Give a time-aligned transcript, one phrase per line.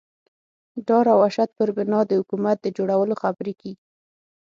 [0.87, 3.83] ډار او وحشت پر بنا د حکومت د جوړولو خبرې کېږي.